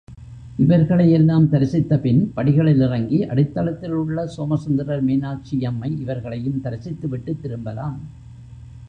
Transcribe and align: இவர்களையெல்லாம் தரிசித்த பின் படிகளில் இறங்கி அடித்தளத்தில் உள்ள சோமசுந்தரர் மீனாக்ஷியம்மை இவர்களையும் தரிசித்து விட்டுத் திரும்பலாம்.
இவர்களையெல்லாம் 0.57 1.49
தரிசித்த 1.51 1.97
பின் 1.97 2.31
படிகளில் 2.33 2.81
இறங்கி 2.81 3.27
அடித்தளத்தில் 3.27 3.91
உள்ள 3.91 4.27
சோமசுந்தரர் 4.27 5.05
மீனாக்ஷியம்மை 5.05 5.99
இவர்களையும் 5.99 6.61
தரிசித்து 6.61 7.07
விட்டுத் 7.07 7.41
திரும்பலாம். 7.41 7.99